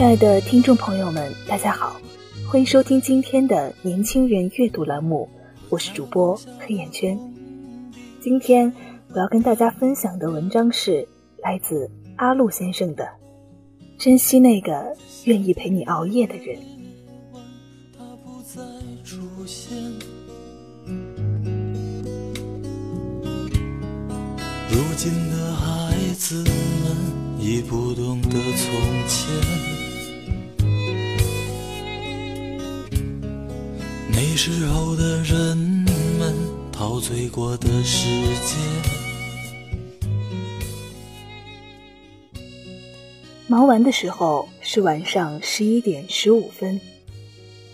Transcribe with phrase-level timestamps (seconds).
[0.00, 2.00] 亲爱的听众朋友们，大家好，
[2.48, 5.28] 欢迎收听今天的年轻人阅读栏目，
[5.68, 7.20] 我是主播黑眼圈。
[8.18, 8.72] 今天
[9.12, 11.06] 我要跟大家分享的文章是
[11.42, 13.04] 来自阿路先生的
[14.02, 16.56] 《珍惜那个愿意陪你熬夜的人》。
[24.70, 29.79] 如今的孩子们已不懂得从前。
[34.32, 36.32] 那时候的人们
[36.70, 38.06] 陶醉过的世
[38.46, 38.56] 界。
[43.48, 46.80] 忙完的时候是晚上十一点十五分，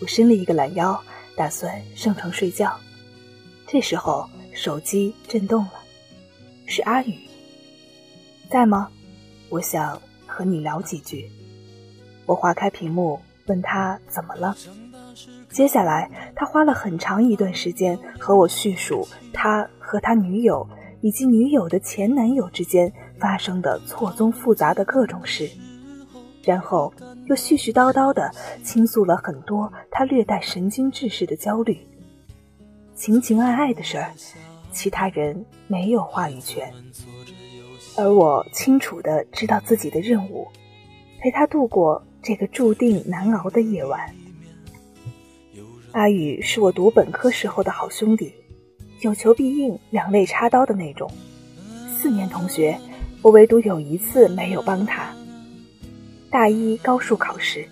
[0.01, 0.99] 我伸了一个懒腰，
[1.37, 2.75] 打算上床睡觉。
[3.67, 5.75] 这时候手机震动了，
[6.65, 7.19] 是阿宇，
[8.51, 8.91] 在吗？
[9.51, 11.31] 我想和你聊几句。
[12.25, 14.57] 我划开屏幕，问他怎么了。
[15.57, 20.69] 接下来，他花了很长一段时间和我叙述他和他女友
[21.01, 25.49] 以及女友的前男友之间发生的错综复杂的各种事，
[26.45, 26.93] 然后
[27.25, 28.31] 又絮絮叨叨地
[28.63, 31.79] 倾诉了很多他略带神经质似的焦虑。
[32.95, 34.13] 情情爱爱的事儿，
[34.71, 36.71] 其他人没有话语权，
[37.97, 40.47] 而我清楚地知道自己的任务，
[41.19, 44.15] 陪他度过这个注定难熬的夜晚。
[45.97, 48.31] 阿宇是我读本科时候的好兄弟，
[49.01, 51.11] 有求必应、两肋插刀的那种。
[51.89, 52.79] 四年同学，
[53.23, 55.11] 我唯独有一次没有帮他。
[56.29, 57.67] 大一高数考试，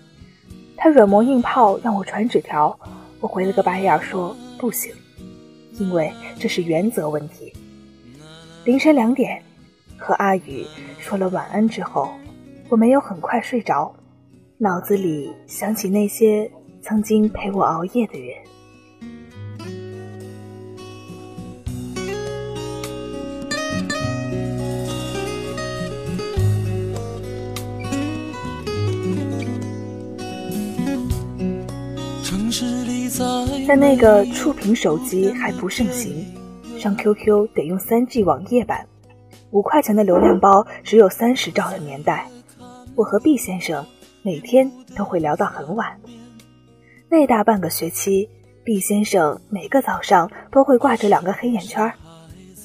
[0.75, 2.75] 他软磨硬泡让我传纸条，
[3.19, 4.91] 我回了个白眼说不行，
[5.77, 7.53] 因为这是原则问题。
[8.63, 9.39] 凌晨两点，
[9.99, 10.65] 和阿宇
[10.97, 12.09] 说了晚安之后，
[12.69, 13.95] 我没有很快睡着，
[14.57, 16.49] 脑子里想起那些。
[16.85, 18.37] 曾经陪我熬夜的人。
[33.67, 36.23] 在那个触屏手机还不盛行，
[36.77, 38.85] 上 QQ 得用 3G 网页版，
[39.49, 42.29] 五块钱的流量包只有三十兆的年代，
[42.95, 43.83] 我和毕先生
[44.21, 45.99] 每天都会聊到很晚。
[47.17, 48.29] 那大半个学期，
[48.65, 51.89] 毕先生每个早上都会挂着两个黑眼圈，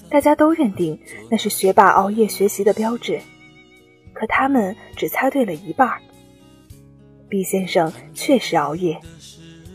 [0.08, 0.98] 大家都认定
[1.30, 3.20] 那是学霸熬夜学习的标志。
[4.12, 5.88] 可他们只猜对了一半。
[7.28, 9.00] 毕先生确实熬夜，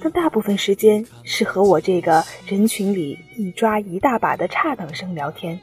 [0.02, 5.57] 但大部分时间是和我这个人群里一抓一大把的差等生聊天。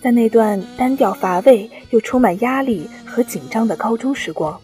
[0.00, 4.60] 在那段单调乏味又充满压力和紧张的高中时光。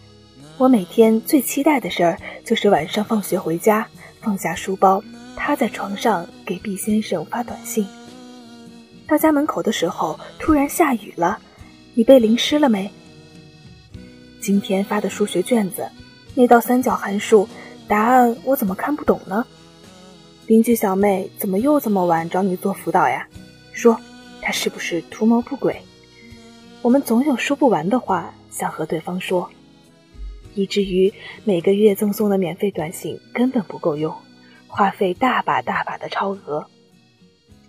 [0.57, 3.87] 我每天最期待的事儿，就是晚上放学回家，
[4.21, 5.03] 放下书包，
[5.37, 7.87] 趴在床上给毕先生发短信。
[9.07, 11.39] 到家门口的时候，突然下雨了，
[11.95, 12.91] 你被淋湿了没？
[14.41, 15.89] 今天发的数学卷子，
[16.35, 17.49] 那道三角函数
[17.87, 19.45] 答案我怎么看不懂呢？
[20.47, 23.27] 邻居小妹怎么又这么晚找你做辅导呀？
[23.73, 23.99] 说，
[24.41, 25.81] 她是不是图谋不轨？
[26.83, 29.49] 我们总有说不完的话想和对方说。
[30.55, 31.13] 以至于
[31.45, 34.15] 每个月赠送的免费短信根本不够用，
[34.69, 36.67] 话费大把大把的超额，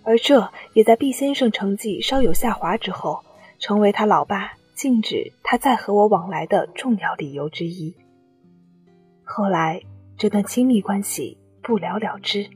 [0.02, 3.24] 而这也在毕先生成绩稍有下滑之后，
[3.58, 7.94] 成为他老爸禁止他再和我往来的重要理由之一。
[9.22, 9.82] 后来
[10.18, 12.48] 这段亲密关系不了了之。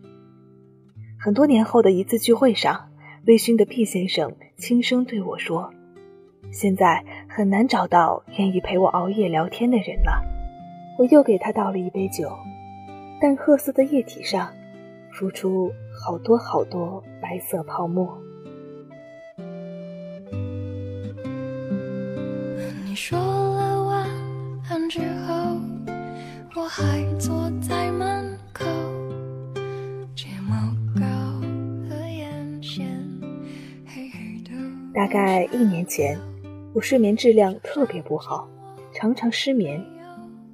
[1.19, 2.91] 很多年后的一次聚会上，
[3.27, 5.73] 微醺的毕先生轻声对我说。
[6.59, 10.25] 现在很难找到愿意陪我熬夜聊天的人了。
[10.99, 12.35] 我又给他倒了一杯酒，
[13.21, 14.49] 淡褐色的液体上
[15.13, 15.71] 浮出
[16.03, 18.17] 好多好多白色泡沫。
[22.87, 24.09] 你说了晚
[24.71, 25.61] 安之后，
[26.55, 28.65] 我还坐在门口，
[30.15, 30.57] 睫毛
[30.99, 31.05] 膏
[31.87, 32.87] 和眼线
[33.87, 34.53] 黑黑的。
[34.95, 36.19] 大概一年前，
[36.77, 38.47] 我睡眠质量特别不好，
[38.93, 39.83] 常常失眠，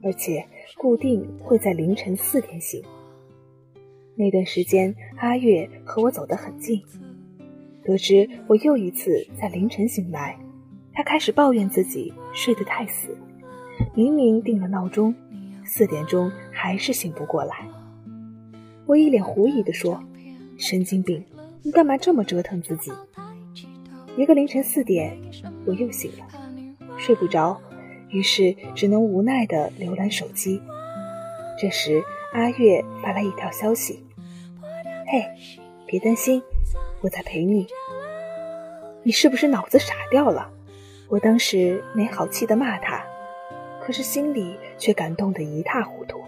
[0.04, 0.46] 而且
[0.78, 2.80] 固定会在凌晨四点醒。
[4.14, 6.80] 那段时间，阿月和我走得很近。
[7.82, 10.38] 得知我又一次在凌晨醒来，
[10.92, 13.16] 他开始抱怨自己睡得太死，
[13.92, 15.12] 明明定了闹钟，
[15.64, 17.66] 四点钟还是醒不过来。
[18.86, 20.00] 我一脸狐疑地说
[20.56, 21.24] ：“神经病，
[21.64, 22.92] 你干嘛这么折腾自己？”
[24.16, 25.16] 一个凌晨四点，
[25.66, 26.26] 我又醒了，
[26.98, 27.58] 睡不着，
[28.10, 30.60] 于是只能无奈地浏览手机。
[31.58, 34.04] 这时，阿月发来一条消息
[35.08, 35.24] ：“嘿，
[35.86, 36.42] 别担心。”
[37.00, 37.66] 我在陪你，
[39.02, 40.48] 你是不是脑子傻掉了？
[41.08, 43.04] 我当时没好气的骂他，
[43.80, 46.20] 可是心里却感动得一塌糊涂。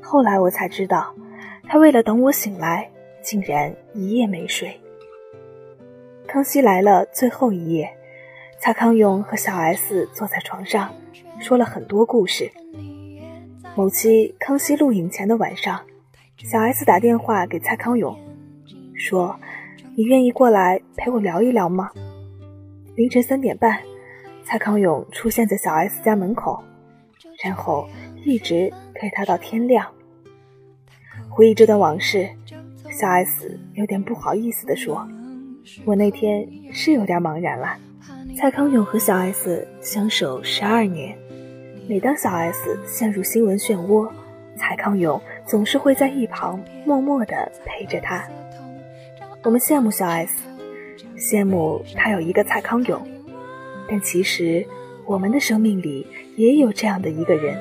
[0.00, 1.12] 后来我才知道，
[1.64, 2.88] 他为了等我醒来，
[3.22, 4.78] 竟然一夜没睡。
[6.36, 7.90] 康熙来了最后一夜，
[8.58, 10.94] 蔡康永和小 S 坐在床上，
[11.40, 12.52] 说了很多故事。
[13.74, 15.80] 某期康熙录影前的晚上，
[16.36, 18.14] 小 S 打电话给蔡康永，
[18.94, 19.34] 说。
[19.96, 21.90] 你愿意过来陪我聊一聊吗？
[22.96, 23.80] 凌晨三点半，
[24.44, 26.62] 蔡康永出现在小 S 家门口，
[27.42, 27.88] 然后
[28.26, 29.90] 一直陪她到天亮。
[31.30, 32.28] 回忆这段往事，
[32.90, 35.08] 小 S 有点不好意思地说
[35.84, 37.76] ：“我那天是有点茫然了。”
[38.36, 41.16] 蔡康永和小 S 相守十二年，
[41.88, 44.10] 每当小 S 陷入新闻漩涡，
[44.56, 48.28] 蔡康永总是会在一旁默默地陪着她。
[49.42, 50.44] 我们羡慕小 S，
[51.16, 53.00] 羡慕他有一个蔡康永，
[53.88, 54.66] 但其实
[55.06, 57.56] 我们的生命里也有这样的一个人，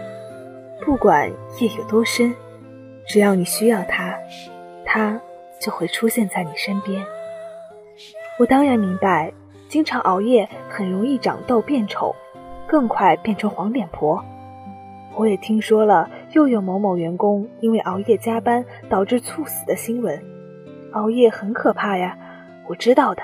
[0.84, 1.32] 不管
[1.62, 2.34] 夜有多深，
[3.08, 4.14] 只要你需要他，
[4.84, 5.22] 他
[5.62, 7.02] 就会出现在你身边。
[8.38, 9.32] 我当然明白，
[9.70, 12.14] 经常熬夜很容易长痘变丑，
[12.68, 14.22] 更快变成黄脸婆。
[15.16, 20.22] 我也听说了又有某某员工因为熬夜加班导致猝死的新闻。
[20.92, 22.18] 熬夜很可怕呀，
[22.68, 23.24] 我知道的，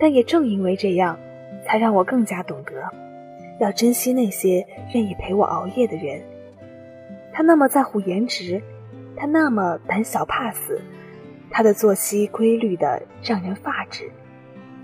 [0.00, 1.16] 但也正因为这样，
[1.64, 2.72] 才让我更加懂得，
[3.60, 6.20] 要珍惜那些愿意陪我熬夜的人。
[7.32, 8.60] 他那么在乎颜值，
[9.16, 10.80] 他那么胆小怕死，
[11.50, 14.10] 他的作息规律的让人发指，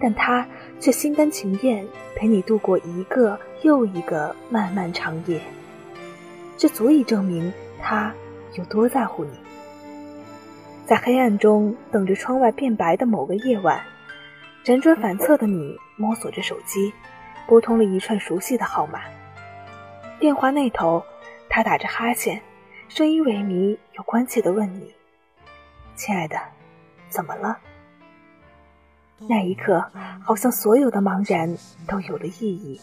[0.00, 0.46] 但他
[0.80, 5.40] 却心甘情愿陪你度过一个又一个漫漫长夜。
[6.56, 8.14] 这足以证明他
[8.54, 9.30] 有多在乎你。
[10.86, 13.82] 在黑暗中等着窗外变白的某个夜晚，
[14.64, 16.92] 辗转反侧的你摸索着手机，
[17.46, 19.00] 拨通了一串熟悉的号码。
[20.20, 21.02] 电话那头，
[21.48, 22.40] 他打着哈欠，
[22.88, 24.94] 声音萎靡又关切地问你
[25.96, 26.36] ：“亲爱的，
[27.08, 27.58] 怎么了？”
[29.28, 29.90] 那一刻，
[30.22, 31.56] 好像所有的茫然
[31.86, 32.80] 都有了意义，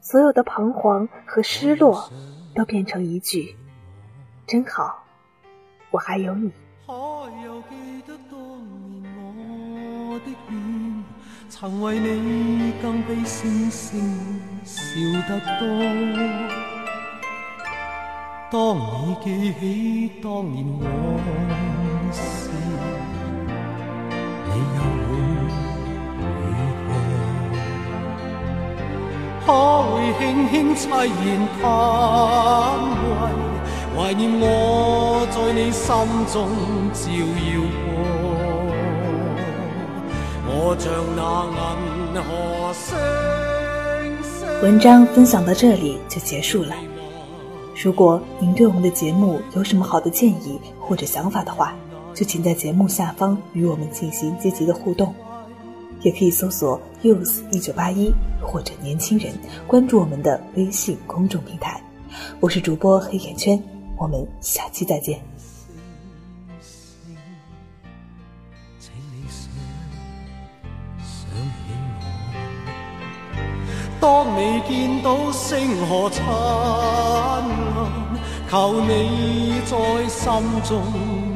[0.00, 2.10] 所有的彷徨和失落
[2.54, 3.56] 都变成一句
[4.46, 5.04] ：“真好，
[5.90, 6.52] 我还有你。”
[11.48, 14.80] 曾为你更比星星笑
[15.28, 15.68] 得多。
[18.50, 20.82] 当你记起当年我
[24.48, 25.90] 你又会如
[29.46, 29.46] 何？
[29.46, 29.48] 可
[29.84, 31.08] 会轻轻凄然
[31.60, 31.62] 叹
[33.08, 33.20] 谓，
[33.96, 34.44] 怀念我
[35.30, 35.86] 在你心
[36.32, 36.34] 中
[36.92, 37.90] 照耀过。
[44.62, 46.74] 文章分享到这里就结束了。
[47.82, 51.74] 如果您对我们的节目有什么好的建议或者想法的话，
[52.14, 55.14] 就请在节目下方与我们进行积极的互动，
[56.02, 59.32] 也可以搜索 “youth 一九八一”或者“年轻人”，
[59.66, 61.82] 关注我们的微信公众平台。
[62.38, 63.62] 我是主播黑眼圈，
[63.96, 65.20] 我们下期再见。
[73.98, 77.44] 当你见到星河灿烂，
[78.50, 80.32] 求你在心
[80.64, 81.31] 中。